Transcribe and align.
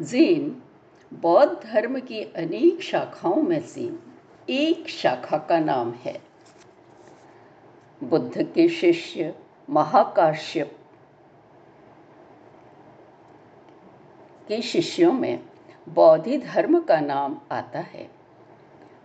जैन 0.00 0.62
बौद्ध 1.14 1.62
धर्म 1.64 2.00
की 2.00 2.22
अनेक 2.22 2.82
शाखाओं 2.82 3.42
में 3.42 3.60
से 3.60 3.98
एक 4.50 4.88
शाखा 4.88 5.38
का 5.38 5.58
नाम 5.58 5.92
है। 5.92 6.22
बुद्ध 8.04 8.42
के 8.42 8.68
शिष्य 8.68 9.34
महाकाश्यप 9.70 10.78
के 14.48 14.62
शिष्यों 14.62 15.12
में 15.12 15.44
बौद्धि 15.88 16.38
धर्म 16.38 16.80
का 16.80 17.00
नाम 17.00 17.40
आता 17.52 17.78
है। 17.78 18.19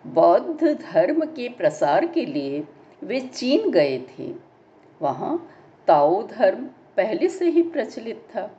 बौद्ध 0.06 0.64
धर्म 0.64 1.26
के 1.26 1.50
प्रसार 1.50 2.06
के 2.06 2.26
लिए 2.26 2.68
वे 3.04 3.20
चीन 3.20 3.72
गए 3.72 3.98
थे। 4.00 4.34
वहाँ 5.02 5.50
ताओ 5.88 6.28
धर्म 6.28 6.66
पहले 6.98 7.30
से 7.30 7.50
ही 7.50 7.64
प्रचलित 7.64 8.28
था। 8.36 8.58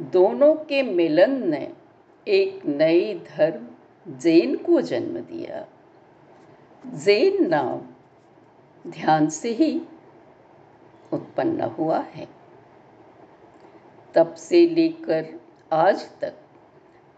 दोनों 0.00 0.54
के 0.54 0.82
मिलन 0.82 1.50
ने 1.50 1.72
एक 2.28 2.66
नए 2.66 3.14
धर्म, 3.14 3.68
जैन 4.08 4.56
को 4.56 4.80
जन्म 4.80 5.18
दिया। 5.18 5.66
जैन 6.86 7.48
नाम 7.48 7.80
ध्यान 8.90 9.28
से 9.28 9.50
ही 9.50 9.82
उत्पन्न 11.12 11.60
हुआ 11.60 11.98
है। 11.98 12.28
तब 14.14 14.34
से 14.34 14.66
लेकर 14.66 15.40
आज 15.72 16.20
तक 16.20 16.34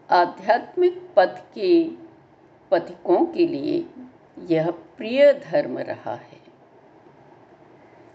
आध्यात्मिक 0.09 1.09
पथ 1.15 1.53
के 1.53 2.08
पथिकों 2.71 3.25
के 3.25 3.47
लिए 3.47 3.85
यह 4.49 4.71
प्रिय 4.71 5.33
धर्म 5.33 5.77
रहा 5.79 6.15
है। 6.15 6.39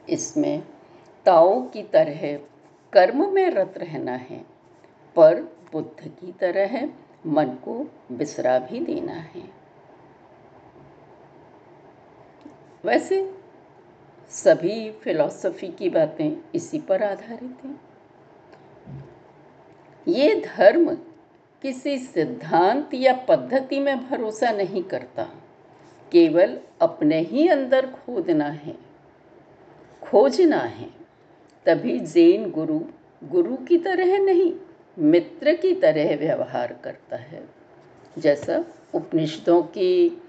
इसमें 0.09 0.63
ताओ 1.27 1.63
की 1.63 1.83
तरह 1.83 2.37
कर्म 2.93 3.33
में 3.33 3.51
रत 3.51 3.75
रहना 3.77 4.13
है, 4.13 4.45
पर 5.17 5.43
बुद्ध 5.73 6.09
की 6.09 6.33
तरह 6.33 6.89
मन 7.27 7.47
को 7.47 7.87
बिसरा 8.13 8.59
भी 8.59 8.81
देना 8.81 9.13
है। 9.13 9.43
वैसे 12.85 13.35
सभी 14.31 14.91
फिलॉसफी 14.93 15.69
की 15.69 15.89
बातें 15.89 16.37
इसी 16.55 16.79
पर 16.79 17.03
आधारित 17.03 17.65
हैं। 17.65 17.81
ये 20.09 20.35
धर्म 20.41 20.95
किसी 21.65 21.99
सिद्धांत 21.99 22.95
या 22.95 23.15
पद्धति 23.29 23.81
में 23.81 24.11
भरोसा 24.11 24.51
नहीं 24.51 24.83
करता। 24.83 25.25
केवल 26.13 26.59
अपने 26.81 27.21
ही 27.21 27.49
अंदर 27.49 27.87
खोदना 27.87 28.45
है। 28.45 28.77
खोजना 30.03 30.57
है। 30.57 30.91
तभी 31.67 31.99
जैन 31.99 32.51
गुरु 32.51 32.81
गुरु 33.25 33.57
की 33.57 33.79
तरह 33.79 34.19
नहीं, 34.19 34.55
मित्र 34.99 35.55
की 35.55 35.73
तरह 35.75 36.17
व्यवहार 36.17 36.77
करता 36.85 37.17
है। 37.17 37.49
जैसा 38.19 38.65
उपनिषदों 38.95 39.63
की 39.63 40.23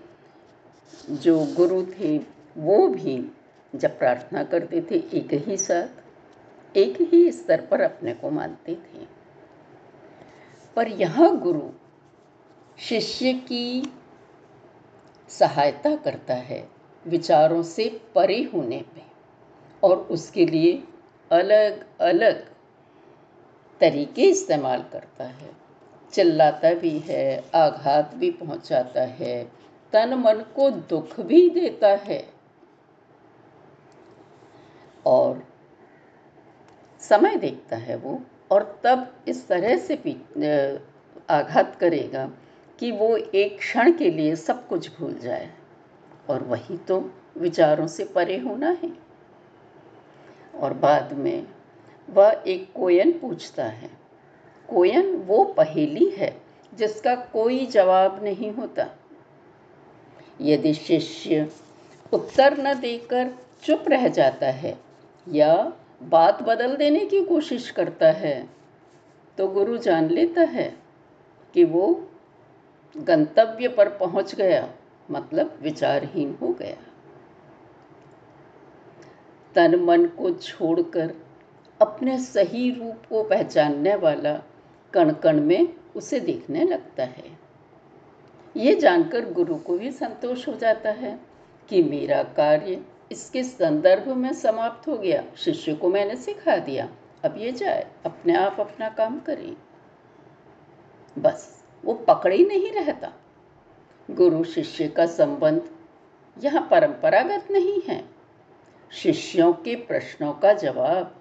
जो 1.09 1.45
गुरु 1.55 1.85
थे, 1.85 2.17
वो 2.57 2.87
भी 2.87 3.31
जब 3.75 3.99
प्रार्थना 3.99 4.43
करते 4.43 4.81
थे, 4.81 4.95
एक 4.95 5.33
ही 5.33 5.57
साथ, 5.57 5.87
एक 6.77 6.97
ही 7.01 7.31
स्तर 7.31 7.61
पर 7.61 7.81
अपने 7.81 8.13
को 8.13 8.29
मानते 8.29 8.75
थे। 8.75 9.14
पर 10.75 10.87
यहाँ 10.87 11.37
गुरु 11.37 11.69
शिष्य 12.79 13.33
की 13.33 13.93
सहायता 15.29 15.95
करता 15.95 16.33
है 16.33 16.69
विचारों 17.07 17.63
से 17.63 18.01
परे 18.15 18.41
होने 18.43 18.85
पे 18.95 19.03
और 19.83 19.97
उसके 19.97 20.45
लिए 20.45 20.83
अलग 21.31 21.85
अलग 21.99 22.45
तरीके 23.81 24.21
इस्तेमाल 24.21 24.83
करता 24.83 25.23
है। 25.23 25.49
चिल्लाता 26.13 26.73
भी 26.73 26.99
है, 26.99 27.49
आघात 27.55 28.15
भी 28.15 28.31
पहुंचाता 28.31 29.01
है, 29.01 29.51
तन 29.93 30.13
मन 30.13 30.43
को 30.55 30.69
दुख 30.69 31.19
भी 31.19 31.49
देता 31.49 31.87
है। 31.87 32.33
और 35.05 35.43
समय 36.99 37.35
देखता 37.35 37.75
है 37.75 37.95
वो 37.95 38.21
और 38.51 38.79
तब 38.83 39.13
इस 39.27 39.47
तरह 39.47 39.77
से 39.77 39.95
आघात 41.29 41.75
करेगा 41.75 42.31
कि 42.79 42.91
वो 42.91 43.15
एक 43.17 43.57
क्षण 43.57 43.91
के 43.91 44.09
लिए 44.11 44.35
सब 44.35 44.67
कुछ 44.67 44.89
भूल 44.99 45.13
जाए। 45.13 45.49
और 46.29 46.43
वही 46.43 46.77
तो 46.77 47.11
विचारों 47.37 47.87
से 47.87 48.05
परे 48.05 48.37
होना 48.37 48.77
है। 48.83 48.91
और 50.55 50.73
बाद 50.73 51.13
में 51.13 51.47
वह 52.09 52.43
एक 52.47 52.71
कोयन 52.75 53.11
पूछता 53.19 53.65
है। 53.65 53.89
कोयन 54.69 55.15
वो 55.15 55.43
पहेली 55.43 56.09
है 56.09 56.41
जिसका 56.73 57.15
कोई 57.15 57.65
जवाब 57.65 58.23
नहीं 58.23 58.51
होता। 58.51 58.87
यदि 60.41 60.73
शिष्य 60.73 61.49
उत्तर 62.13 62.57
न 62.57 62.73
देकर 62.79 63.31
चुप 63.63 63.83
रह 63.87 64.07
जाता 64.07 64.47
है 64.47 64.77
या 65.27 65.73
बात 66.05 66.41
बदल 66.43 66.75
देने 66.75 67.05
की 67.05 67.23
कोशिश 67.25 67.69
करता 67.71 68.11
है 68.13 68.49
तो 69.37 69.47
गुरु 69.47 69.77
जान 69.77 70.09
लेता 70.09 70.41
है 70.41 70.67
कि 71.55 71.63
वो 71.63 71.87
गंतव्य 72.95 73.67
पर 73.67 73.89
पहुँच 73.89 74.35
गया 74.35 74.67
मतलब 75.11 75.57
विचारहीन 75.61 76.37
हो 76.41 76.47
गया। 76.53 76.75
तन 79.55 79.75
मन 79.75 80.05
को 80.07 80.31
छोड़कर 80.31 81.13
अपने 81.79 82.17
सही 82.19 82.69
रूप 82.71 83.05
को 83.09 83.23
पहचानने 83.23 83.95
वाला 83.95 84.33
कण 84.93 85.11
कण 85.13 85.41
में 85.41 85.67
उसे 85.95 86.19
देखने 86.19 86.63
लगता 86.63 87.03
है। 87.03 87.37
ये 88.55 88.75
जानकर 88.75 89.31
गुरु 89.33 89.55
को 89.55 89.77
भी 89.77 89.91
संतोष 89.91 90.47
हो 90.47 90.53
जाता 90.53 90.91
है 90.91 91.19
कि 91.69 91.83
मेरा 91.83 92.21
कार्य 92.37 92.81
इसके 93.11 93.43
संदर्भ 93.43 94.07
में 94.07 94.33
समाप्त 94.33 94.87
हो 94.87 94.97
गया। 94.97 95.23
शिष्य 95.37 95.73
को 95.73 95.89
मैंने 95.89 96.15
सिखा 96.15 96.57
दिया। 96.57 96.89
अब 97.25 97.35
ये 97.37 97.51
जाए, 97.51 97.87
अपने 98.05 98.35
आप 98.35 98.59
अपना 98.59 98.89
काम 98.89 99.19
करे। 99.19 99.57
बस, 101.17 101.63
वो 101.85 101.93
पकड़े 101.93 102.35
ही 102.35 102.45
नहीं 102.45 102.71
रहता। 102.71 103.13
गुरु 104.11 104.43
शिष्य 104.43 104.87
का 104.87 105.05
संबंध 105.05 105.69
यहाँ 106.43 106.67
परंपरागत 106.71 107.51
नहीं 107.51 107.81
है। 107.89 108.05
शिष्यों 108.91 109.53
के 109.53 109.75
प्रश्नों 109.75 110.33
का 110.33 110.53
जवाब 110.53 111.15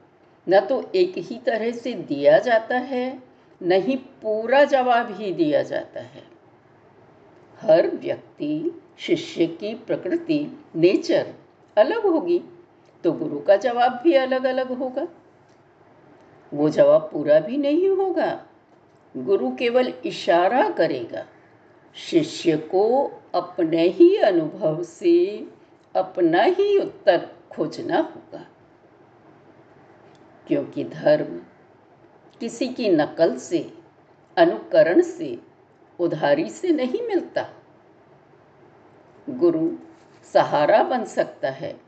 न 0.49 0.61
तो 0.61 0.91
एक 0.95 1.15
ही 1.19 1.39
तरह 1.39 1.71
से 1.71 1.93
दिया 1.93 2.39
जाता 2.39 2.79
है, 2.79 3.23
न 3.63 3.73
ही 3.73 3.97
पूरा 3.97 4.65
जवाब 4.65 5.13
ही 5.13 5.33
दिया 5.33 5.63
जाता 5.63 6.01
है। 6.01 6.25
हर 7.61 7.89
व्यक्ति 7.89 8.83
शिष्य 8.99 9.47
की 9.47 9.75
प्रकृति, 9.75 10.65
नेचर 10.77 11.35
अलग 11.79 12.03
होगी 12.07 12.43
तो 13.05 13.13
गुरु 13.13 13.41
का 13.41 13.57
जवाब 13.57 14.01
भी 14.05 14.13
अलग 14.13 14.45
अलग 14.45 14.73
होगा। 14.73 15.09
वो 16.55 16.69
जवाब 16.69 17.11
पूरा 17.13 17.41
भी 17.41 17.57
नहीं 17.57 17.89
होगा। 17.89 18.47
गुरु 19.17 19.51
केवल 19.57 19.95
इशारा 20.07 20.71
करेगा, 20.71 21.27
शिष्य 21.95 22.57
को 22.57 23.13
अपने 23.35 23.83
ही 23.83 24.17
अनुभव 24.17 24.83
से 24.83 25.49
अपना 25.97 26.43
ही 26.43 26.79
उत्तर 26.79 27.29
खोजना 27.51 27.99
होगा। 27.99 28.47
क्योंकि 30.47 30.85
धर्म 30.85 31.41
किसी 32.41 32.69
की 32.69 32.89
नकल 32.89 33.37
से, 33.37 33.73
अनुकरण 34.37 35.03
से, 35.03 35.39
उधारी 35.99 36.51
से 36.51 36.69
नहीं 36.69 37.03
मिलता। 37.03 37.49
गुरु 39.31 39.71
सहारा 40.35 40.83
बन 40.83 41.05
सकता 41.05 41.51
है। 41.51 41.81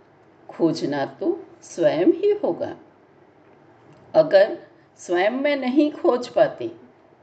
खोजना 0.49 1.05
तो 1.07 1.47
स्वयं 1.63 2.07
ही 2.07 2.33
होगा। 2.33 2.77
अगर 4.15 4.59
स्वयं 5.01 5.31
में 5.31 5.57
नहीं 5.57 5.91
खोज 5.93 6.29
पाते 6.29 6.71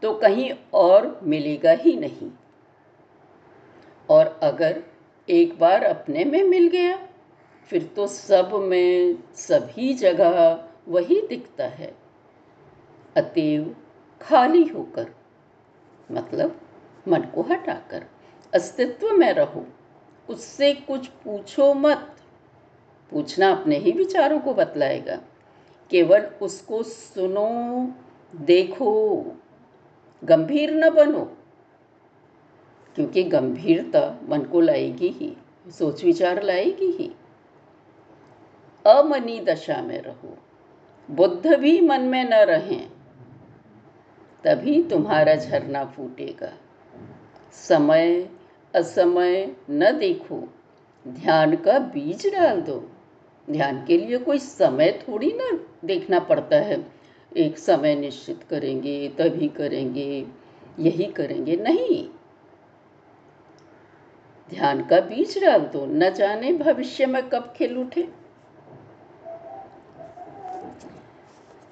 तो 0.01 0.13
कहीं 0.13 0.51
और 0.73 1.19
मिलेगा 1.23 1.71
ही 1.71 1.95
नहीं। 1.97 2.31
और 4.09 4.39
अगर 4.43 4.83
एक 5.29 5.59
बार 5.59 5.83
अपने 5.83 6.23
में 6.25 6.43
मिल 6.43 6.67
गया, 6.67 6.97
फिर 7.69 7.83
तो 7.95 8.07
सब 8.07 8.53
में 8.53 9.15
सभी 9.35 9.93
जगह 9.93 10.63
वही 10.87 11.21
दिखता 11.27 11.67
है। 11.67 11.95
अतएव 13.17 13.75
खाली 14.21 14.63
होकर 14.63 15.07
मतलब 16.11 16.59
मन 17.07 17.21
को 17.21 17.41
हटाकर, 17.41 18.05
अस्तित्व 18.53 19.11
में 19.11 19.33
रहो। 19.33 19.65
उससे 20.29 20.73
कुछ 20.73 21.07
पूछो 21.07 21.73
मत। 21.73 22.17
पूछना 23.11 23.51
अपने 23.51 23.77
ही 23.77 23.91
विचारों 23.91 24.39
को 24.39 24.53
बतलाएगा। 24.53 25.21
केवल 25.91 26.21
उसको 26.41 26.83
सुनो, 26.83 27.91
देखो, 28.35 29.21
गंभीर 30.23 30.73
न 30.73 30.89
बनो, 30.89 31.37
क्योंकि 32.95 33.23
गंभीरता 33.23 34.19
मन 34.29 34.41
को 34.41 34.61
लाएगी 34.61 35.07
ही, 35.07 35.37
सोच 35.71 36.03
विचार 36.03 36.43
लाएगी 36.43 36.91
ही। 36.91 37.11
अमनी 38.87 39.39
दशा 39.39 39.81
में 39.81 40.01
रहो। 40.01 40.37
बुद्ध 41.11 41.55
भी 41.55 41.81
मन 41.81 42.01
में 42.01 42.23
न 42.23 42.33
रहें, 42.33 42.89
तभी 44.43 44.83
तुम्हारा 44.83 45.35
झरना 45.35 45.85
फूटेगा। 45.85 46.53
समय 47.51 48.29
असमय 48.75 49.55
न 49.69 49.97
देखो। 49.99 50.53
ध्यान 51.07 51.55
का 51.55 51.79
बीज 51.79 52.27
डाल 52.27 52.61
दो। 52.61 52.91
ध्यान 53.49 53.85
के 53.85 53.97
लिए 53.97 54.17
कोई 54.17 54.37
समय 54.39 55.03
थोड़ी 55.07 55.33
ना 55.35 55.59
देखना 55.85 56.19
पड़ता 56.19 56.55
है। 56.55 56.91
एक 57.37 57.57
समय 57.57 57.95
निश्चित 57.95 58.43
करेंगे, 58.49 59.09
तभी 59.09 59.47
करेंगे, 59.47 60.25
यही 60.79 61.05
करेंगे। 61.05 61.55
नहीं। 61.55 62.09
ध्यान 64.49 64.83
का 64.83 64.99
बीज 64.99 65.43
डाल 65.43 65.59
दो। 65.59 65.85
न 65.85 66.09
जाने 66.09 66.53
भविष्य 66.53 67.05
में 67.05 67.29
कब 67.29 67.53
खेल 67.57 67.77
उठे। 67.77 68.09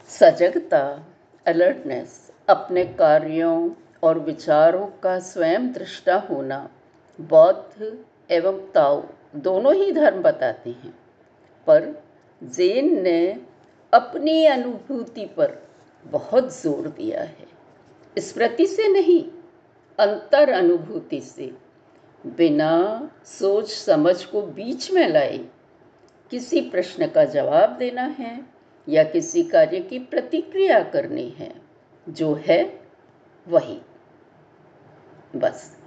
सजगता 0.07 1.07
अलर्टनेस 1.47 2.31
अपने 2.50 2.86
कार्यों 2.86 3.69
और 4.04 4.19
विचारों 4.19 4.88
का 4.88 5.19
स्वयं 5.19 5.71
दृष्टा 5.71 6.15
होना। 6.15 6.69
बौद्ध 7.29 7.97
एवं 8.31 8.57
ताओ 8.71 9.03
दोनों 9.35 9.73
ही 9.75 9.91
धर्म 9.91 10.21
बताते 10.21 10.69
हैं। 10.69 10.94
पर 11.68 12.03
जैन 12.44 13.01
ने 13.01 13.41
अपनी 13.94 14.45
अनुभूति 14.45 15.25
पर 15.25 15.57
बहुत 16.06 16.62
ज़ोर 16.62 16.88
दिया 16.88 17.21
है। 17.21 17.47
स्मृति 18.18 18.65
से 18.68 18.88
नहीं, 18.88 19.23
अंतर 20.00 20.50
अनुभूति 20.50 21.21
से। 21.21 21.51
बिना 22.25 23.12
सोच 23.25 23.71
समझ 23.71 24.23
को 24.25 24.41
बीच 24.41 24.91
में 24.91 25.07
लाए 25.09 25.38
किसी 26.31 26.62
प्रश्न 26.62 27.07
का 27.07 27.25
जवाब 27.25 27.69
देना 27.69 28.01
है 28.01 28.39
या 28.88 29.03
किसी 29.03 29.44
कार्य 29.44 29.79
की 29.79 30.00
प्रतिक्रिया 30.00 30.79
करनी 30.83 31.29
है, 31.29 31.53
जो 32.09 32.33
है 32.33 32.63
वही। 33.47 33.79
बस। 35.35 35.81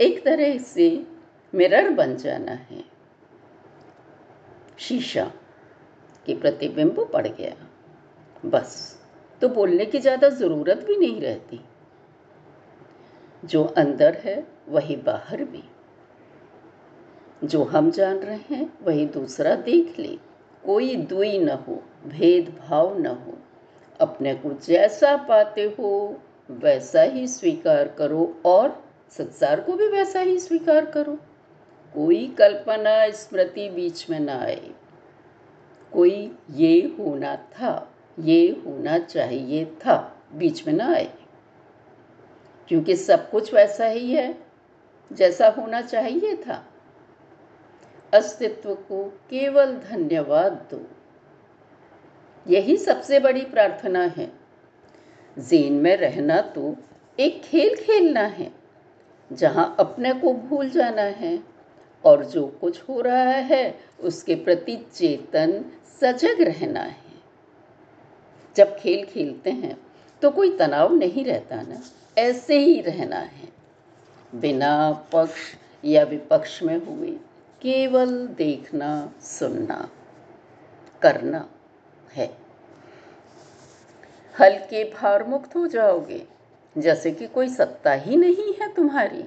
एक 0.00 0.24
तरह 0.24 0.58
से 0.58 1.06
मिरर 1.54 1.90
बन 1.90 2.16
जाना 2.16 2.52
है। 2.52 2.84
शीशा 4.78 5.32
की 6.26 6.34
प्रतिबिंब 6.34 7.10
पड़ 7.12 7.26
गया। 7.26 7.54
बस 8.46 9.00
तो 9.42 9.48
बोलने 9.48 9.86
की 9.86 9.98
ज़्यादा 9.98 10.28
ज़रूरत 10.28 10.84
भी 10.86 10.96
नहीं 10.96 11.20
रहती। 11.20 11.60
जो 13.44 13.64
अंदर 13.64 14.14
है, 14.14 14.46
वही 14.68 14.96
बाहर 14.96 15.44
भी। 15.44 15.64
जो 17.44 17.64
हम 17.64 17.90
जान 17.90 18.16
रहे 18.16 18.54
हैं, 18.54 18.72
वही 18.82 19.06
दूसरा 19.06 19.54
देख 19.54 19.98
ले। 19.98 20.18
कोई 20.64 20.96
दुई 20.96 21.38
न 21.38 21.48
हो, 21.48 21.82
भेदभाव 22.06 22.98
न 22.98 23.06
हो। 23.06 23.38
अपने 24.00 24.34
को 24.34 24.50
जैसा 24.50 25.16
पाते 25.16 25.74
हो, 25.78 26.20
वैसा 26.50 27.02
ही 27.02 27.26
स्वीकार 27.28 27.88
करो 27.88 28.42
और 28.44 28.89
संसार 29.10 29.60
को 29.60 29.72
भी 29.72 29.86
वैसा 29.86 30.20
ही 30.20 30.38
स्वीकार 30.38 30.86
करो। 30.86 31.14
कोई 31.94 32.34
कल्पना 32.38 33.10
स्मृति 33.10 33.68
बीच 33.68 34.10
में 34.10 34.20
ना 34.20 34.40
आए। 34.40 34.70
कोई 35.92 36.38
ये 36.50 36.96
होना 36.98 37.36
था, 37.36 37.92
ये 38.18 38.62
होना 38.66 38.98
चाहिए 38.98 39.64
था 39.64 40.22
बीच 40.34 40.66
में 40.66 40.74
ना 40.74 40.94
आए। 40.94 41.12
क्योंकि 42.68 42.96
सब 42.96 43.30
कुछ 43.30 43.54
वैसा 43.54 43.86
ही 43.86 44.12
है, 44.12 44.38
जैसा 45.12 45.48
होना 45.48 45.80
चाहिए 45.80 46.36
था। 46.36 46.66
अस्तित्व 48.14 48.74
को 48.74 49.04
केवल 49.04 49.72
धन्यवाद 49.72 50.52
दो। 50.52 50.86
यही 52.48 52.76
सबसे 52.76 53.20
बड़ी 53.20 53.42
प्रार्थना 53.42 54.02
है। 54.02 54.32
जेन 55.38 55.72
में 55.72 55.96
रहना 55.96 56.40
तो 56.40 56.76
एक 57.20 57.42
खेल 57.42 57.76
खेलना 57.76 58.20
है। 58.20 58.59
जहाँ 59.32 59.76
अपने 59.80 60.12
को 60.12 60.32
भूल 60.34 60.70
जाना 60.70 61.02
है 61.02 61.42
और 62.04 62.24
जो 62.24 62.46
कुछ 62.60 62.82
हो 62.88 63.00
रहा 63.00 63.22
है, 63.22 63.80
उसके 64.00 64.34
प्रति 64.34 64.76
चेतन, 64.94 65.64
सजग 66.00 66.40
रहना 66.40 66.80
है। 66.80 67.10
जब 68.56 68.76
खेल 68.78 69.04
खेलते 69.04 69.50
हैं 69.50 69.76
तो 70.22 70.30
कोई 70.30 70.56
तनाव 70.56 70.94
नहीं 70.94 71.24
रहता 71.24 71.62
ना, 71.62 71.80
ऐसे 72.18 72.58
ही 72.58 72.80
रहना 72.80 73.16
है। 73.16 73.48
बिना 74.34 74.92
पक्ष 75.12 75.40
या 75.84 76.02
विपक्ष 76.02 76.62
में 76.62 76.76
हुए, 76.86 77.10
केवल 77.62 78.26
देखना, 78.26 79.12
सुनना, 79.20 79.90
करना 81.02 81.48
है। 82.12 82.36
हल्के 84.40 84.84
भार 84.84 85.24
मुक्त 85.24 85.56
हो 85.56 85.66
जाओगे। 85.66 86.26
जैसे 86.78 87.10
कि 87.10 87.26
कोई 87.26 87.48
सत्ता 87.48 87.92
ही 87.92 88.16
नहीं 88.16 88.54
है 88.54 88.74
तुम्हारी। 88.74 89.24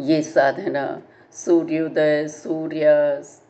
ये 0.00 0.22
साधना, 0.22 1.02
सूर्योदय, 1.32 2.28
सूर्यास्त, 2.28 3.42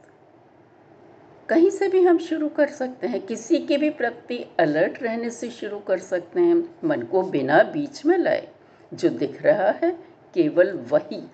कहीं 1.49 1.71
से 1.71 1.89
भी 1.89 2.03
हम 2.03 2.19
शुरू 2.19 2.49
कर 2.49 2.67
सकते 2.67 3.07
हैं। 3.07 3.21
किसी 3.21 3.59
के 3.59 3.77
भी 3.77 3.91
प्रति 3.91 4.47
अलर्ट 4.61 5.03
रहने 5.03 5.31
से 5.31 5.51
शुरू 5.51 5.79
कर 5.79 5.99
सकते 5.99 6.41
हैं। 6.41 6.77
मन 6.85 7.03
को 7.03 7.23
बिना 7.23 7.63
बीच 7.63 8.07
में 8.07 8.19
लाए। 8.19 8.49
जो 8.95 9.09
दिख 9.09 9.43
रहा 9.43 9.71
है, 9.71 9.91
केवल 10.35 10.73
वही। 10.73 11.31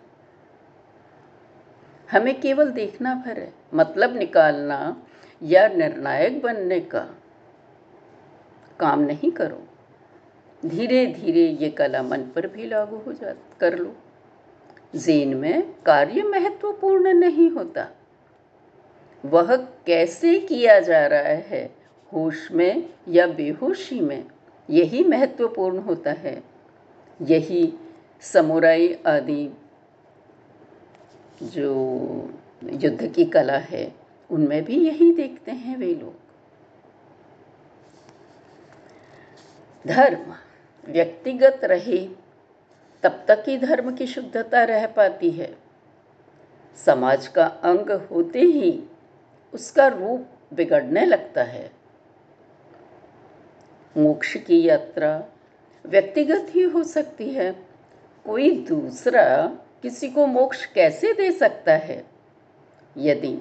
हमें 2.10 2.40
केवल 2.40 2.70
देखना 2.70 3.14
भर 3.14 3.38
है। 3.38 3.52
मतलब 3.74 4.16
निकालना 4.16 5.02
या 5.42 5.68
निर्णायक 5.68 6.42
बनने 6.42 6.80
का। 6.80 7.08
काम 8.80 9.00
नहीं 9.00 9.30
करो। 9.30 9.65
धीरे 10.64 11.06
धीरे 11.06 11.46
ये 11.46 11.70
कला 11.70 12.02
मन 12.02 12.22
पर 12.22 12.46
भी 12.46 12.66
लागू 12.66 12.96
हो 12.96 13.12
जा, 13.12 13.34
कर 13.60 13.78
लो। 13.78 13.96
जेन 14.96 15.34
में 15.34 15.74
कार्य 15.86 16.22
महत्वपूर्ण 16.22 17.14
नहीं 17.14 17.50
होता। 17.50 17.88
वह 19.24 19.56
कैसे 19.56 20.38
किया 20.38 20.80
जा 20.80 21.06
रहा 21.06 21.20
है, 21.20 21.74
होश 22.12 22.52
में 22.52 22.90
या 23.08 23.26
बेहोशी 23.26 24.00
में, 24.00 24.24
यही 24.70 25.04
महत्वपूर्ण 25.04 25.78
होता 25.78 26.12
है। 26.12 26.42
यही 27.22 27.72
समुराई 28.20 28.98
आदि 29.06 29.56
जो 31.42 31.74
युद्ध 32.64 33.12
की 33.12 33.24
कला 33.24 33.58
है, 33.58 33.94
उनमें 34.30 34.64
भी 34.64 34.86
यही 34.86 35.12
देखते 35.12 35.50
हैं 35.50 35.76
वे 35.76 35.94
लोग। 35.94 36.14
धर्म 39.86 40.34
व्यक्तिगत 40.88 41.60
रहे, 41.64 42.08
तब 43.02 43.24
तक 43.28 43.44
ही 43.46 43.58
धर्म 43.58 43.96
की 43.96 44.06
शुद्धता 44.06 44.64
रह 44.64 44.86
पाती 44.86 45.30
है। 45.30 45.56
समाज 46.86 47.28
का 47.28 47.46
अंग 47.46 47.90
होते 47.90 48.40
ही 48.40 48.82
उसका 49.54 49.86
रूप 49.86 50.26
बिगड़ने 50.54 51.06
लगता 51.06 51.42
है। 51.42 51.70
मोक्ष 53.96 54.36
की 54.36 54.68
यात्रा 54.68 55.24
व्यक्तिगत 55.86 56.46
ही 56.50 56.62
हो 56.62 56.82
सकती 56.82 57.30
है। 57.30 57.66
कोई 58.24 58.66
दूसरा 58.68 59.46
किसी 59.82 60.10
को 60.10 60.26
मोक्ष 60.26 60.66
कैसे 60.66 61.12
दे 61.12 61.32
सकता 61.32 61.72
है? 61.72 62.04
यदि 62.96 63.38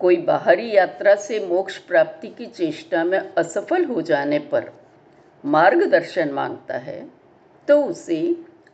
कोई 0.00 0.16
बाहरी 0.16 0.76
यात्रा 0.76 1.14
से 1.14 1.46
मोक्ष 1.46 1.78
प्राप्ति 1.78 2.28
की 2.28 2.46
चेष्टा 2.46 3.04
में 3.04 3.18
असफल 3.18 3.84
हो 3.84 4.02
जाने 4.02 4.38
पर 4.38 4.85
मार्गदर्शन 5.46 6.32
माँगता 6.32 6.78
है 6.78 7.00
तो 7.68 7.82
उसे 7.84 8.20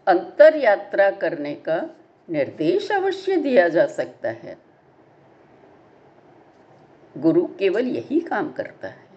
अंतर 0.06 0.56
यात्रा 0.56 1.10
करने 1.12 1.54
का 1.68 1.80
निर्देश 2.28 2.90
अवश्य 2.92 3.36
दिया 3.36 3.68
जा 3.68 3.86
सकता 3.88 4.30
है। 4.30 4.56
गुरु 7.14 7.44
केवल 7.58 7.86
यही 7.86 8.20
काम 8.20 8.50
करता 8.52 8.88
है। 8.88 9.10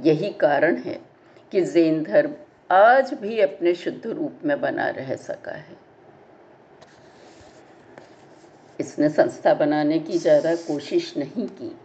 यही 0.00 0.30
कारण 0.32 0.76
है 0.76 0.98
कि 1.52 1.60
जैन 1.62 2.02
धर्म 2.02 2.34
आज 2.70 3.12
भी 3.14 3.40
अपने 3.40 3.74
शुद्ध 3.74 4.06
रूप 4.06 4.44
में 4.44 4.60
बना 4.60 4.88
रह 4.90 5.14
सका 5.18 5.52
है। 5.52 5.76
इसने 8.78 9.08
संस्था 9.08 9.54
बनाने 9.54 9.98
की 9.98 10.18
ज़्यादा 10.18 10.54
कोशिश 10.58 11.16
नहीं 11.16 11.46
की। 11.48 11.76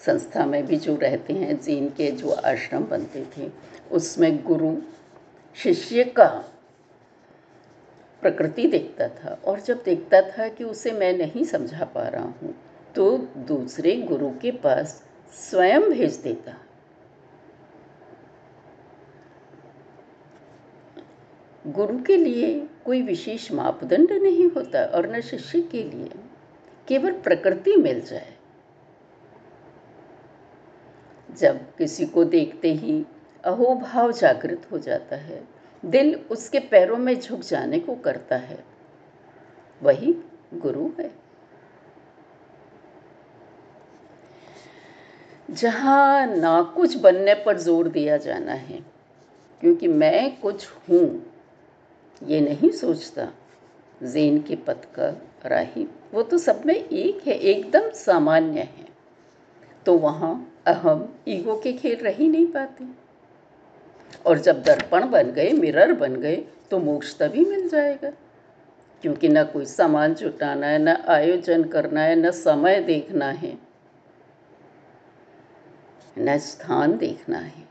संस्था 0.00 0.46
में 0.46 0.64
भी 0.66 0.76
जो 0.76 0.96
रहते 0.96 1.32
हैं, 1.32 1.58
जीन 1.60 1.88
के 1.88 2.10
जो 2.10 2.30
आश्रम 2.30 2.84
बनते 2.84 3.24
थे 3.36 3.50
उसमें 3.90 4.42
गुरु, 4.44 4.74
शिष्य 5.56 6.04
का 6.04 6.28
प्रकृति 8.22 8.66
देखता 8.66 9.08
था 9.08 9.38
और 9.44 9.60
जब 9.60 9.82
देखता 9.84 10.20
था 10.30 10.48
कि 10.48 10.64
उसे 10.64 10.92
मैं 10.92 11.12
नहीं 11.18 11.44
समझा 11.44 11.84
पा 11.84 12.06
रहा 12.08 12.24
हूँ 12.24 12.54
तो 12.94 13.16
दूसरे 13.46 13.96
गुरु 14.02 14.30
के 14.42 14.50
पास 14.50 15.02
स्वयं 15.38 15.90
भेज 15.90 16.16
देता। 16.16 16.56
गुरु 21.64 21.98
के 21.98 22.16
लिए 22.16 22.68
कोई 22.84 23.02
विशेष 23.02 23.50
मापदंड 23.52 24.12
नहीं 24.12 24.48
होता 24.50 24.84
और 24.86 25.10
न 25.10 25.20
शिष्य 25.20 25.60
के 25.62 25.82
लिए, 25.82 26.10
केवल 26.88 27.12
प्रकृति 27.20 27.76
मिल 27.76 28.00
जाए। 28.00 28.32
जब 31.28 31.60
किसी 31.76 32.06
को 32.06 32.24
देखते 32.24 32.72
ही 32.72 33.04
अहोभाव 33.44 34.12
जागृत 34.12 34.66
हो 34.72 34.78
जाता 34.78 35.16
है। 35.16 35.42
दिल 35.82 36.14
उसके 36.30 36.58
पैरों 36.60 36.96
में 36.96 37.18
झुक 37.20 37.40
जाने 37.40 37.78
को 37.78 37.94
करता 37.94 38.36
है। 38.36 38.64
वही 39.80 40.14
गुरु 40.54 40.88
है। 41.00 41.10
जहाँ 45.48 46.26
ना 46.26 46.60
कुछ 46.76 46.96
बनने 46.96 47.34
पर 47.34 47.58
ज़ोर 47.58 47.88
दिया 47.88 48.16
जाना 48.16 48.52
है, 48.52 48.78
क्योंकि 49.62 49.88
मैं 49.88 50.40
कुछ 50.40 50.66
हूँ, 50.90 51.24
ये 52.22 52.40
नहीं 52.40 52.70
सोचता। 52.70 53.28
जेन 54.00 54.40
के 54.42 54.56
पथ 54.56 54.84
का 54.94 55.08
राही, 55.46 55.86
वो 56.14 56.22
तो 56.22 56.38
सब 56.38 56.64
में 56.66 56.74
एक 56.74 57.26
है, 57.26 57.34
एकदम 57.34 57.90
सामान्य 57.90 58.60
है। 58.60 58.86
तो 59.86 59.96
वहाँ 59.98 60.34
अहम 60.66 61.08
ईगो 61.28 61.60
के 61.60 61.72
खेल 61.72 61.96
रह 61.96 62.14
ही 62.14 62.28
नहीं 62.28 62.46
पाते। 62.46 62.84
और 64.26 64.38
जब 64.38 64.62
दर्पण 64.62 65.10
बन 65.10 65.30
गए, 65.30 65.50
मिरर 65.52 65.92
बन 65.92 66.16
गए 66.16 66.44
तो 66.70 66.78
मोक्ष 66.78 67.18
तभी 67.18 67.44
मिल 67.44 67.68
जाएगा। 67.68 68.10
क्योंकि 69.02 69.28
न 69.28 69.44
कोई 69.44 69.64
सामान 69.64 70.14
जुटाना 70.14 70.66
है, 70.66 70.78
न 70.78 70.88
आयोजन 70.88 71.64
करना 71.64 72.00
है, 72.00 72.16
न 72.16 72.30
समय 72.30 72.80
देखना 72.80 73.26
है, 73.26 73.58
न 76.18 76.38
स्थान 76.38 76.96
देखना 76.98 77.38
है। 77.38 77.68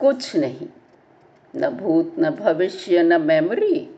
कुछ 0.00 0.36
नहीं, 0.36 0.68
न 1.56 1.68
भूत, 1.68 2.14
न 2.18 2.30
भविष्य, 2.30 3.02
न 3.02 3.22
मेमोरी 3.22 3.96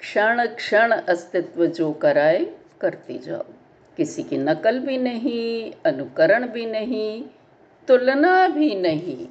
क्षण 0.00 0.46
क्षण 0.46 0.92
अस्तित्व 0.92 1.66
जो 1.66 1.92
कराए, 1.92 2.56
करते 2.80 3.18
जाओ। 3.18 3.44
किसी 3.96 4.22
की 4.22 4.36
नकल 4.38 4.78
भी 4.78 4.98
नहीं, 4.98 5.72
अनुकरण 5.86 6.46
भी 6.46 6.66
नहीं 6.66 7.24
तुलना 7.88 8.48
भी 8.48 8.74
नहीं। 8.74 9.26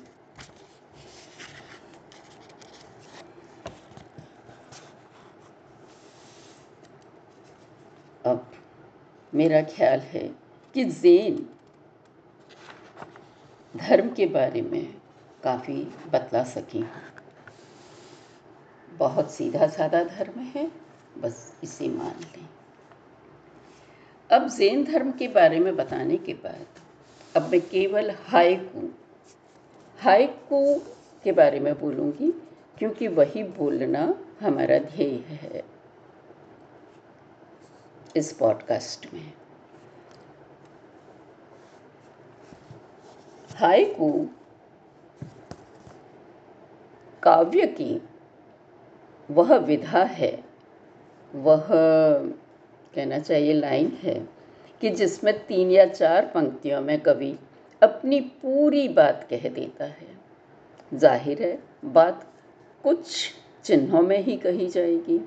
अब 8.26 8.52
मेरा 9.34 9.62
ख्याल 9.62 10.00
है 10.00 10.28
कि 10.76 10.86
जैन 10.86 11.46
धर्म 13.78 14.10
के 14.10 14.26
बारे 14.26 14.62
में 14.62 14.96
काफ़ी 15.44 15.76
बतला 16.14 16.44
सकी 16.44 16.80
हूँ। 16.80 17.02
बहुत 18.92 19.32
सीधा 19.32 19.68
साधा 19.68 20.04
धर्म 20.04 20.40
है, 20.40 20.72
बस 21.18 21.54
इसे 21.64 21.90
मान 21.90 22.20
लें। 22.22 22.48
अब 24.30 24.48
जैन 24.50 24.84
धर्म 24.84 25.12
के 25.12 25.28
बारे 25.28 25.60
में 25.60 25.76
बताने 25.76 26.18
के 26.18 26.34
बाद 26.34 26.85
अब 27.36 27.50
मैं 27.52 27.60
केवल 27.62 28.12
हाइकू 28.26 28.90
हाइकू 30.00 30.60
के 31.24 31.32
बारे 31.32 31.60
में 31.60 31.74
बोलूँगी, 31.80 32.32
क्योंकि 32.78 33.08
वही 33.08 33.44
बोलना 33.58 34.04
हमारा 34.42 34.78
ध्येय 34.80 35.16
है 35.28 35.64
इस 38.16 38.32
पॉडकास्ट 38.34 39.14
में। 39.14 39.34
हाइकू 43.56 44.12
काव्य 47.24 47.66
की 47.80 48.02
वह 49.30 49.56
विधा 49.58 50.04
है, 50.04 50.32
वह 51.36 51.68
कहना 51.70 53.20
चाहिए 53.20 53.54
लाइन 53.54 53.92
है 54.02 54.35
कि 54.86 54.90
जिसमें 54.90 55.34
तीन 55.46 55.72
या 55.72 55.86
चार 55.86 56.26
पंक्तियों 56.26 56.82
में 56.82 57.00
कवि 57.02 57.40
अपनी 57.82 58.20
पूरी 58.22 58.88
बात 58.88 59.26
कह 59.30 59.48
देता 59.50 59.86
है। 59.86 60.08
ज़ाहिर 60.94 61.42
है, 61.44 61.60
बात 61.86 62.28
कुछ 62.84 63.34
चिन्हों 63.64 64.02
में 64.02 64.18
ही 64.24 64.36
कही 64.38 64.68
जाएगी। 64.68 65.20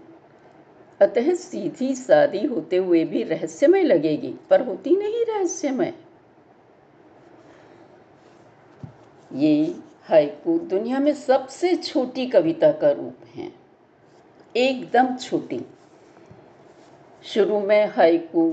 अतः 1.00 1.35
सीधी 1.35 1.95
सादी 1.95 2.45
होते 2.47 2.77
हुए 2.77 3.05
भी 3.05 3.23
रहस्यमय 3.23 3.83
लगेगी, 3.83 4.35
पर 4.50 4.67
होती 4.67 4.97
नहीं 4.97 5.25
रहस्यमय। 5.25 5.93
ये 9.33 9.75
हाइकू 10.05 10.59
दुनिया 10.59 10.99
में 10.99 11.15
सबसे 11.15 11.77
छोटी 11.77 12.27
कविता 12.27 12.73
का 12.73 12.91
रूप 12.91 13.27
है। 13.35 13.53
एकदम 14.57 15.17
छोटी। 15.17 15.65
शुरू 17.25 17.61
में 17.61 17.87
हाइकू 17.87 18.50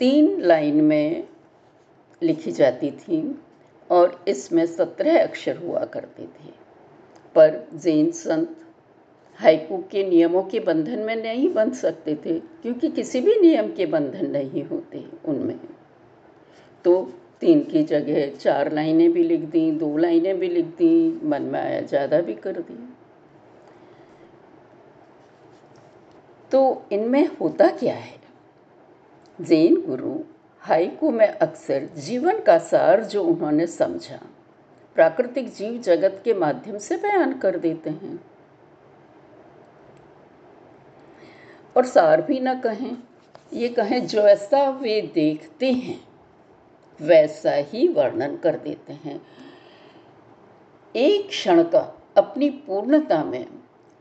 तीन 0.00 0.40
लाइन 0.40 0.80
में 0.84 1.26
लिखी 2.22 2.52
जाती 2.52 2.90
थी 2.92 3.20
और 3.90 4.24
इसमें 4.28 4.64
सत्रह 4.66 5.22
अक्षर 5.22 5.56
हुआ 5.56 5.84
करते 5.84 6.22
थे। 6.22 6.50
पर 7.34 7.66
जैन 7.74 8.10
संत 8.12 8.56
हाइकू 9.40 9.78
के 9.90 10.02
नियमों 10.08 10.42
के 10.42 10.60
बंधन 10.60 10.98
में 10.98 11.14
नहीं 11.16 11.48
बंध 11.54 11.72
सकते 11.74 12.14
थे, 12.16 12.38
क्योंकि 12.38 12.88
किसी 12.90 13.20
भी 13.20 13.38
नियम 13.40 13.72
के 13.72 13.86
बंधन 13.86 14.30
नहीं 14.30 14.64
होते 14.64 15.04
उनमें। 15.24 15.58
तो 16.84 17.00
तीन 17.40 17.62
की 17.62 17.82
जगह 17.84 18.28
चार 18.36 18.72
लाइनें 18.72 19.12
भी 19.12 19.22
लिख 19.22 19.40
दी, 19.42 19.70
दो 19.70 19.96
लाइनें 19.96 20.38
भी 20.38 20.48
लिख 20.48 20.66
दी, 20.76 21.20
मन 21.24 21.42
में 21.42 21.60
आया 21.60 21.80
ज़्यादा 21.82 22.20
भी 22.20 22.34
कर 22.36 22.60
दी 22.60 22.78
तो 26.50 26.60
इनमें 26.92 27.26
होता 27.40 27.66
क्या 27.70 27.94
है? 27.94 28.14
जैन 29.40 29.76
गुरु 29.86 30.18
हाइकू 30.60 31.10
में 31.10 31.28
अक्सर 31.28 31.88
जीवन 31.96 32.40
का 32.40 32.58
सार 32.58 33.04
जो 33.04 33.24
उन्होंने 33.24 33.66
समझा, 33.66 34.20
प्राकृतिक 34.94 35.54
जीव 35.54 35.80
जगत 35.82 36.22
के 36.24 36.34
माध्यम 36.34 36.78
से 36.78 36.96
बयान 36.96 37.38
कर 37.38 37.58
देते 37.58 37.90
हैं। 37.90 38.20
और 41.76 41.86
सार 41.86 42.22
भी 42.22 42.40
ना 42.40 42.54
कहें, 42.54 42.96
ये 43.52 43.68
कहें 43.68 44.06
जो 44.06 44.20
ऐसा 44.20 44.70
वे 44.70 45.10
देखते 45.14 45.72
हैं, 45.72 46.00
वैसा 47.02 47.52
ही 47.52 47.88
वर्णन 47.88 48.36
कर 48.36 48.56
देते 48.56 48.92
हैं। 48.92 49.20
एक 50.96 51.28
क्षण 51.28 51.62
का 51.62 52.02
अपनी 52.16 52.50
पूर्णता 52.50 53.24
में 53.24 53.46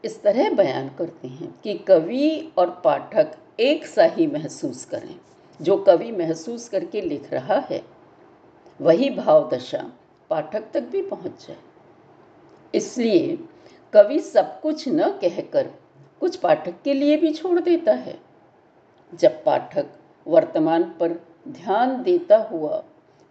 इस 0.06 0.24
तरह 0.24 0.50
बयान 0.50 0.90
करते 0.90 1.28
हैं 1.28 1.56
कि 1.64 1.74
कवि 1.74 2.54
और 2.58 2.82
पाठक 2.84 3.36
एक 3.60 3.86
सा 3.86 4.04
ही 4.06 4.28
महसूस 4.28 4.84
करें, 4.86 5.16
जो 5.60 5.78
कवि 5.78 6.12
महसूस 6.12 6.68
करके 6.70 7.02
लिख 7.02 7.32
रहा 7.34 7.60
है। 7.70 7.82
वही 8.80 9.10
भाव 9.10 9.50
दशा 9.50 9.84
पाठक 10.30 10.64
तक 10.74 10.84
भी 10.84 11.02
पहुँच 11.02 11.46
जाए। 11.48 11.58
इसलिए 12.74 13.38
कवि 13.94 14.20
सब 14.20 14.60
कुछ 14.62 14.88
न 14.88 15.10
कहकर 15.22 15.70
कुछ 16.22 16.36
पाठक 16.36 16.82
के 16.84 16.94
लिए 16.94 17.18
भी 17.18 17.34
छोड़ 17.34 17.60
देता 17.60 17.94
है। 17.94 18.18
जब 19.14 19.44
पाठक 19.44 19.90
वर्तमान 20.26 20.84
पर 21.00 21.20
ध्यान 21.48 22.02
देता 22.04 22.38
हुआ 22.44 22.84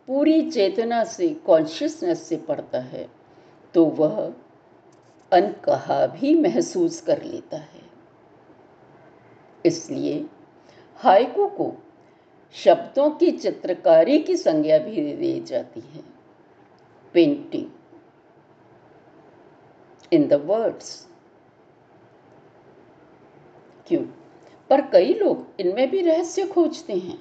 पूरी 0.09 0.51
चेतना 0.51 1.05
से 1.05 1.29
कॉन्शियसनेस 1.47 2.23
से 2.23 2.37
पढ़ता 2.39 2.81
है 2.81 3.09
तो 3.75 3.85
वह 3.85 4.21
अनकहा 5.33 6.07
भी 6.07 6.35
महसूस 6.35 7.01
कर 7.01 7.23
लेता 7.23 7.57
है। 7.57 7.84
इसलिए 9.67 10.27
हाइकू 10.97 11.47
को 11.47 11.75
शब्दों 12.53 13.11
की 13.11 13.31
चित्रकारी 13.31 14.19
की 14.19 14.37
संज्ञा 14.37 14.79
भी 14.79 15.17
दी 15.17 15.41
जाती 15.41 15.81
है। 15.81 16.03
पेंटिंग 17.13 17.67
इन 20.13 20.29
द 20.29 20.33
वर्ड्स 20.33 21.09
क्यों? 23.87 24.03
पर 24.71 24.81
कई 24.81 25.15
लोग 25.15 25.47
इनमें 25.61 25.91
भी 25.91 26.03
रहस्य 26.03 26.47
खोजते 26.47 26.93
हैं। 26.93 27.19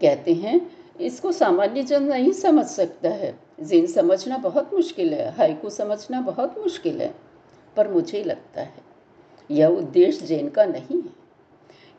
कहते 0.00 0.34
हैं, 0.34 0.76
इसको 1.00 1.32
सामान्य 1.32 1.82
जन 1.82 2.02
नहीं 2.02 2.32
समझ 2.32 2.66
सकता 2.66 3.08
है। 3.08 3.40
जिन 3.60 3.86
समझना 3.86 4.36
बहुत 4.36 4.74
मुश्किल 4.74 5.14
है 5.14 5.30
हाइकू 5.30 5.70
समझना 5.70 6.20
बहुत 6.20 6.58
मुश्किल 6.58 7.02
है, 7.02 7.14
पर 7.76 7.88
मुझे 7.88 8.24
लगता 8.24 8.60
है। 8.60 8.88
यह 9.50 9.68
उद्देश्य 9.68 10.26
जैन 10.26 10.48
का 10.48 10.64
नहीं 10.64 11.02
है। 11.02 11.18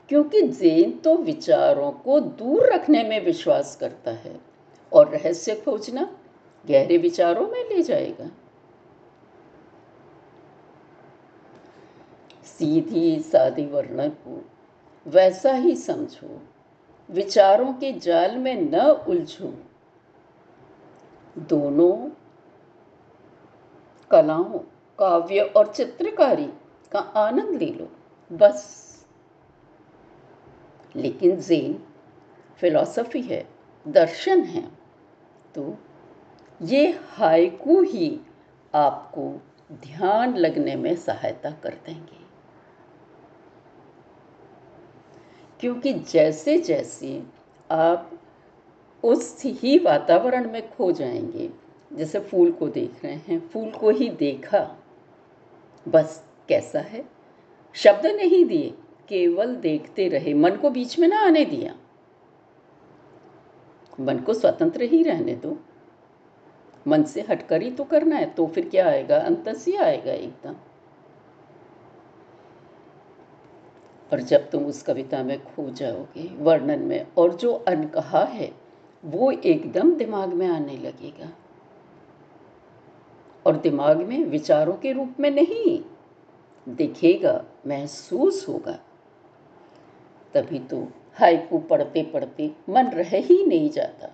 क्योंकि 0.10 0.42
जैन 0.42 0.92
तो 0.92 1.16
विचारों 1.16 1.92
को 1.92 2.20
दूर 2.20 2.74
रखने 2.74 3.04
में 3.04 3.26
विश्वास 3.26 3.76
करता 3.76 4.12
है 4.12 4.40
और 4.94 5.10
रहस्य 5.10 5.56
खोजना 5.56 6.04
गहरे 6.66 6.98
विचारों 6.98 7.48
में 7.48 7.70
ले 7.70 7.82
जाएगा। 7.82 8.30
सीधी 12.44 13.20
सादी 13.20 13.66
वर्णन 13.66 14.10
को 14.10 14.42
वैसा 15.08 15.52
ही 15.52 15.76
समझो, 15.76 16.42
विचारों 17.10 17.74
के 17.74 17.92
जाल 17.94 18.38
में 18.38 18.56
न 18.62 18.80
उलझो। 19.08 19.54
दोनों 21.38 22.10
कलाओं, 24.12 24.60
काव्य 25.00 25.40
और 25.40 25.74
चित्रकारी 25.74 26.50
का 26.92 27.00
आनंद 27.00 27.60
ले 27.60 27.70
लो, 27.70 27.92
बस। 28.32 28.86
लेकिन 30.96 31.36
जेन 31.38 31.84
फिलॉसफी 32.58 33.22
है, 33.22 33.48
दर्शन 33.88 34.42
है 34.42 34.68
तो 35.56 35.78
ये 36.62 37.00
हाइकू 37.04 37.82
ही 37.82 38.20
आपको 38.74 39.42
ध्यान 39.72 40.36
लगने 40.36 40.76
में 40.76 40.96
सहायता 40.96 41.52
कर 41.52 41.78
देंगे। 41.86 42.20
क्योंकि 45.60 45.94
जैसे 45.94 46.58
जैसे 46.58 47.24
आप 47.72 48.12
उस 49.04 49.42
ही 49.46 49.80
वातावरण 49.80 50.52
में 50.52 50.72
खो 50.76 50.92
जाएँगे, 50.92 51.50
जैसे 51.94 52.20
फूल 52.20 52.52
को 52.52 52.68
देख 52.68 53.06
रहे 53.06 53.16
हैं, 53.16 53.50
फूल 53.50 53.72
को 53.72 53.90
ही 53.90 54.10
देखा, 54.10 54.78
बस। 55.88 56.29
कैसा 56.50 56.80
है? 56.80 57.06
शब्द 57.74 58.06
नहीं 58.06 58.46
दिए, 58.46 58.74
केवल 59.10 59.56
देखते 59.56 60.08
रहे। 60.08 60.34
मन 60.34 60.56
को 60.56 60.70
बीच 60.70 61.00
में 61.00 61.08
ना 61.08 61.20
आने 61.20 61.46
दिया। 61.46 61.76
मन 64.00 64.18
को 64.18 64.34
स्वतंत्र 64.34 64.82
ही 64.82 65.04
रहने 65.04 65.36
दो। 65.36 65.58
मन 66.88 67.04
से 67.04 67.22
हटकर 67.22 67.62
ही 67.62 67.72
तो 67.72 67.84
करना 67.84 68.16
है 68.16 68.26
तो 68.26 68.48
फिर 68.48 68.70
क्या 68.70 68.88
आएगा? 68.88 69.18
अंत 69.18 69.48
ही 69.48 69.76
आएगा 69.76 70.12
एकदम। 70.12 70.56
और 74.14 74.20
जब 74.20 74.50
तुम 74.50 74.66
उस 74.66 74.84
कविता 74.84 75.24
में 75.24 75.44
खो 75.44 75.70
जाओगे, 75.70 76.36
वर्णन 76.36 76.80
में, 76.80 77.08
और 77.18 77.36
जो 77.36 77.54
अनकहा 77.54 78.24
है, 78.24 78.54
वो 79.06 79.32
एकदम 79.32 79.96
दिमाग 79.96 80.34
में 80.34 80.48
आने 80.48 80.78
लगेगा। 80.78 81.30
और 83.46 83.58
दिमाग 83.58 83.98
में 83.98 84.26
विचारों 84.26 84.74
के 84.74 84.92
रूप 84.92 85.16
में 85.20 85.32
नहीं 85.32 85.84
दिखेगा, 86.70 87.34
महसूस 87.68 88.48
होगा। 88.48 88.80
तभी 90.36 90.60
तो 90.60 90.82
हाइकू 91.20 91.58
पढ़ते 91.60 92.04
पढ़ते 92.04 92.52
मन 92.70 92.90
रह 92.90 93.16
ही 93.18 93.44
नहीं 93.46 93.70
जाता। 93.70 94.14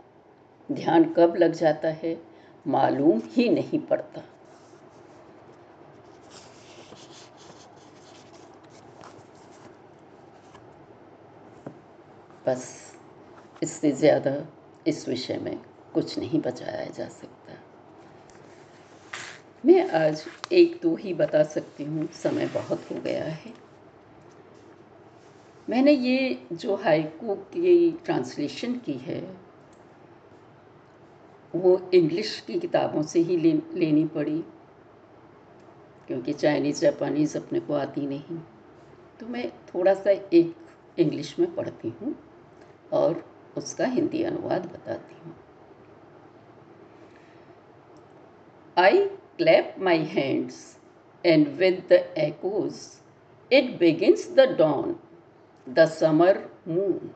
ध्यान 0.69 1.03
कब 1.13 1.35
लग 1.35 1.53
जाता 1.53 1.87
है, 1.93 2.17
मालूम 2.65 3.21
ही 3.27 3.49
नहीं 3.49 3.79
पड़ता। 3.79 4.23
बस, 12.47 12.65
इससे 13.63 13.91
ज़्यादा 13.91 14.35
इस 14.87 15.07
विषय 15.09 15.37
में 15.37 15.57
कुछ 15.93 16.17
नहीं 16.19 16.41
बचाया 16.41 16.85
जा 16.87 17.07
सकता। 17.07 17.34
मैं 19.65 19.87
आज 19.89 20.23
एक 20.53 20.79
दो 20.83 20.95
ही 20.95 21.13
बता 21.13 21.41
सकती 21.43 21.83
हूँ 21.83 22.07
समय 22.13 22.47
बहुत 22.47 22.81
हो 22.91 22.95
गया 23.01 23.23
है। 23.23 23.53
मैंने 25.67 25.91
ये 25.91 26.47
जो 26.51 26.75
हाइकू 26.75 27.35
की 27.53 27.91
ट्रांसलेशन 28.05 28.73
की 28.77 28.93
है 28.93 29.19
वो 31.53 31.79
इंग्लिश 31.93 32.39
की 32.47 32.59
किताबों 32.59 33.03
से 33.03 33.19
ही 33.19 33.37
ले, 33.37 33.53
लेनी 33.73 34.05
पड़ी 34.05 34.43
क्योंकि 36.07 36.33
चाइनीज़ 36.33 36.81
जापानीज़ 36.81 37.37
अपने 37.37 37.59
को 37.59 37.73
आती 37.73 38.07
नहीं। 38.07 38.37
तो 39.19 39.27
मैं 39.27 39.49
थोड़ा 39.65 39.93
सा 39.93 40.11
एक 40.11 40.55
इंग्लिश 40.97 41.35
में 41.39 41.53
पढ़ती 41.55 41.93
हूँ 42.01 42.15
और 42.93 43.23
उसका 43.57 43.85
हिंदी 43.87 44.23
अनुवाद 44.23 44.65
बताती 44.65 45.15
हूँ। 45.25 45.35
I 48.77 49.07
clap 49.39 49.75
my 49.79 50.03
hands 50.03 50.77
and 51.25 51.47
with 51.47 51.81
the 51.91 52.03
echoes 52.19 52.81
it 53.51 53.77
begins 53.79 54.27
the 54.35 54.47
dawn 54.61 54.93
the 55.67 55.85
summer 55.89 56.43
moon 56.67 57.11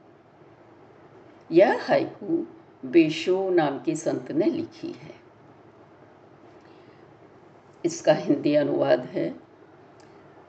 यह 1.49 1.79
हाइकू 1.84 2.45
बेशो 2.86 3.49
नाम 3.49 3.79
के 3.79 3.95
संत 3.95 4.32
ने 4.32 4.45
लिखी 4.45 4.91
है। 4.91 5.13
इसका 7.86 8.13
हिंदी 8.13 8.53
अनुवाद 8.55 9.05
है, 9.05 9.29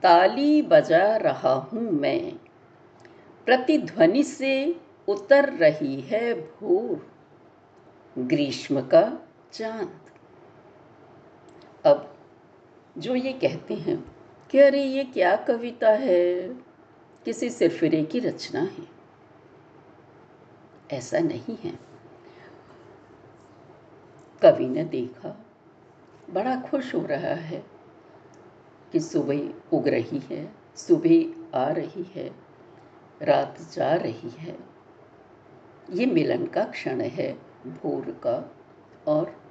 ताली 0.03 0.63
बजा 0.63 1.17
रहा 1.17 1.53
हूँ 1.53 1.91
मैं। 1.93 2.33
प्रतिध्वनि 3.47 4.23
से 4.23 4.55
उतर 5.09 5.53
रही 5.53 6.01
है 6.01 6.35
भोर, 6.35 7.07
ग्रीष्म 8.17 8.81
का 8.81 9.03
चाँद। 9.53 10.10
अब 11.87 12.17
जो 12.99 13.15
ये 13.15 13.33
कहते 13.33 13.75
हैं 13.75 14.17
कि 14.51 14.59
अरे 14.59 14.85
ये 14.85 15.05
क्या 15.05 15.37
कविता 15.37 15.91
है, 15.91 16.49
किसी 17.25 17.51
सिरफिरे 17.51 18.05
की 18.05 18.19
रचना 18.19 18.61
है। 18.61 19.01
ऐसा 20.93 21.19
नहीं 21.19 21.57
है। 21.57 21.79
कवि 24.43 24.69
ने 24.69 24.85
देखा, 24.85 25.47
बड़ा 26.31 26.61
खुश 26.61 26.95
हो 26.95 27.07
रहा 27.07 27.35
है 27.35 27.65
कि 28.93 29.01
सुबह 29.01 29.55
उग 29.73 29.89
रही 29.89 30.19
है, 30.19 30.55
सुबह 30.77 31.35
आ 31.59 31.69
रही 31.69 32.03
है, 32.03 32.31
रात 33.23 33.59
जा 33.73 33.95
रही 33.95 34.31
है। 34.31 34.59
ये 35.91 36.07
मिलन 36.07 36.47
का 36.47 36.65
क्षण 36.65 37.01
है, 37.01 37.33
भोर 37.67 38.11
का 38.11 38.57
और 39.07 39.43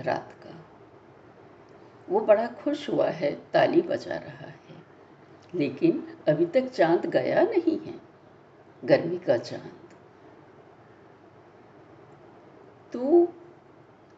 रात 0.00 0.32
का। 0.44 0.63
वो 2.08 2.20
बड़ा 2.20 2.46
खुश 2.46 2.90
हुआ 2.90 3.08
है, 3.08 3.34
ताली 3.52 3.82
बजा 3.82 4.14
रहा 4.14 4.46
है। 4.46 4.54
लेकिन 5.54 6.16
अभी 6.28 6.46
तक 6.46 6.68
चाँद 6.68 7.06
गया 7.06 7.42
नहीं 7.42 7.78
है, 7.78 7.94
गर्मी 8.84 9.18
का 9.18 9.36
चाँद। 9.36 9.72
तो 12.92 13.32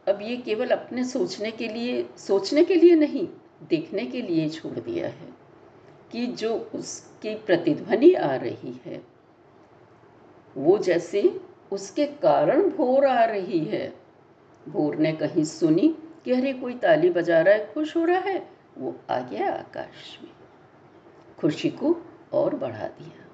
अब 0.08 0.22
ये 0.22 0.36
केवल 0.36 0.68
अपने 0.68 1.04
सोचने 1.04 1.50
के 1.50 1.68
लिए, 1.68 2.10
सोचने 2.16 2.64
के 2.64 2.74
लिए 2.74 2.94
नहीं, 2.94 3.28
देखने 3.68 4.06
के 4.06 4.22
लिए 4.22 4.48
छोड़ 4.48 4.80
दिया 4.80 5.08
है 5.08 5.28
कि 6.12 6.26
जो 6.26 6.70
उसकी 6.74 7.34
प्रतिध्वनि 7.34 8.12
आ 8.12 8.36
रही 8.36 8.80
है, 8.84 9.02
वो 10.56 10.78
जैसे 10.78 11.40
उसके 11.72 12.06
कारण 12.06 12.70
भोर 12.70 13.06
आ 13.06 13.24
रही 13.24 13.58
है। 13.58 13.94
भोर 14.68 14.96
ने 14.96 15.12
कहीं 15.12 15.44
सुनी 15.44 15.96
कि 16.26 16.32
अरे 16.32 16.52
कोई 16.52 16.74
ताली 16.74 17.10
बजा 17.10 17.40
रहा 17.40 17.54
है, 17.54 17.74
खुश 17.74 17.96
हो 17.96 18.04
रहा 18.04 18.18
है, 18.18 18.50
वो 18.78 18.96
आ 19.10 19.20
गया 19.20 19.52
आकाश 19.52 20.18
में। 20.22 20.30
खुशी 21.38 21.70
को 21.70 21.96
और 22.32 22.54
बढ़ा 22.54 22.86
दिया। 22.86 23.26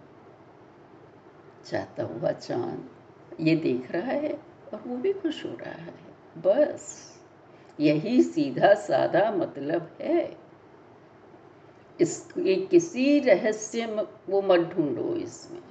जाता 1.70 2.02
हुआ 2.02 2.33
चाँद 2.33 2.90
ये 3.40 3.57
देख 3.57 3.92
रहा 3.92 4.12
है 4.12 4.33
और 4.74 4.83
वो 4.87 4.96
भी 4.96 5.12
खुश 5.12 5.46
हो 5.46 5.50
रहा 5.50 5.70
है। 5.70 5.94
बस, 6.38 7.12
यही 7.81 8.22
सीधा 8.22 8.74
साधा 8.74 9.31
मतलब 9.31 9.96
है। 10.00 10.37
इसके 12.00 12.57
किसी 12.66 13.20
रहस्य 13.20 13.87
वो 14.28 14.42
मत 14.42 14.61
ढूंढो 14.61 15.16
इसमें। 15.16 15.62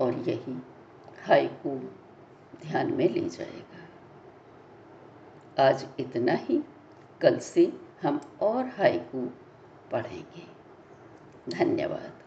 और 0.00 0.14
यही 0.14 0.62
हाइकू 1.24 1.70
ध्यान 2.62 2.92
में 2.92 3.08
ले 3.08 3.28
जाएगा। 3.28 3.81
आज 5.60 5.86
इतना 6.00 6.32
ही। 6.32 6.64
कल 7.20 7.38
से 7.38 7.72
हम 8.02 8.20
और 8.40 8.66
हाइकू 8.66 9.30
पढ़ेंगे। 9.92 10.46
धन्यवाद। 11.50 12.21